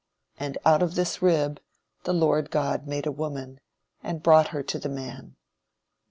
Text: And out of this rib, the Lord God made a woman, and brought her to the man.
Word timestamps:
And 0.39 0.57
out 0.65 0.81
of 0.81 0.95
this 0.95 1.21
rib, 1.21 1.59
the 2.05 2.11
Lord 2.13 2.49
God 2.49 2.87
made 2.87 3.05
a 3.05 3.11
woman, 3.11 3.59
and 4.01 4.23
brought 4.23 4.47
her 4.47 4.63
to 4.63 4.79
the 4.79 4.89
man. 4.89 5.35